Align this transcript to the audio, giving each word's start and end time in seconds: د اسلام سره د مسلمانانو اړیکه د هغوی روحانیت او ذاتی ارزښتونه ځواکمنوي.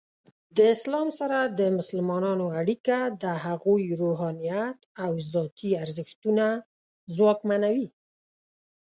د 0.55 0.57
اسلام 0.75 1.07
سره 1.19 1.39
د 1.59 1.61
مسلمانانو 1.79 2.45
اړیکه 2.61 2.97
د 3.23 3.25
هغوی 3.45 3.83
روحانیت 4.01 4.79
او 5.03 5.11
ذاتی 5.33 5.69
ارزښتونه 5.83 6.45
ځواکمنوي. 7.15 7.89